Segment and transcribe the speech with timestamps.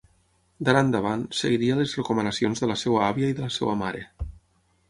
[0.69, 4.03] D'ara endavant, seguiria les recomanacions de la seva àvia i de la seva mare.